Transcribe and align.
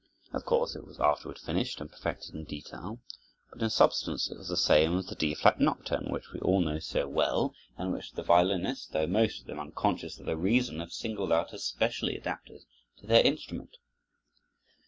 Of 0.33 0.45
course, 0.45 0.75
it 0.75 0.83
was 0.83 0.99
afterward 0.99 1.37
finished 1.37 1.79
and 1.79 1.87
perfected 1.87 2.33
in 2.33 2.45
detail, 2.45 2.97
but 3.53 3.61
in 3.61 3.69
substance 3.69 4.31
it 4.31 4.37
was 4.39 4.47
the 4.49 4.57
same 4.57 4.97
as 4.97 5.05
the 5.05 5.13
D 5.13 5.35
flat 5.35 5.59
nocturne 5.59 6.09
which 6.09 6.31
we 6.31 6.39
all 6.39 6.59
know 6.59 6.79
so 6.79 7.07
well 7.07 7.53
and 7.77 7.93
which 7.93 8.13
the 8.13 8.23
violinists, 8.23 8.87
though 8.87 9.05
most 9.05 9.41
of 9.41 9.45
them 9.45 9.59
unconscious 9.59 10.19
of 10.19 10.25
the 10.25 10.35
reason, 10.35 10.79
have 10.79 10.91
singled 10.91 11.31
out 11.31 11.53
as 11.53 11.63
specially 11.65 12.17
adapted 12.17 12.63
to 12.97 13.05
their 13.05 13.23
instrument. 13.23 13.77